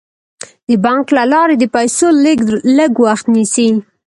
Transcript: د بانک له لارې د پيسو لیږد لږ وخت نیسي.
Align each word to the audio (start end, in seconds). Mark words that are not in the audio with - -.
د 0.67 0.69
بانک 0.85 1.05
له 1.17 1.23
لارې 1.33 1.55
د 1.59 1.63
پيسو 1.75 2.07
لیږد 2.23 2.47
لږ 2.77 2.91
وخت 3.05 3.25
نیسي. 3.35 3.67